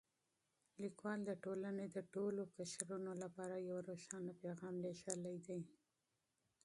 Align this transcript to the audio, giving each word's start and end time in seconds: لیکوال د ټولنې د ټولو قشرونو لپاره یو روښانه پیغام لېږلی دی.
لیکوال 0.83 1.19
د 1.25 1.31
ټولنې 1.43 1.85
د 1.95 1.97
ټولو 2.13 2.41
قشرونو 2.57 3.11
لپاره 3.23 3.55
یو 3.69 3.77
روښانه 3.89 4.33
پیغام 4.43 4.75
لېږلی 4.83 5.37
دی. 5.47 5.61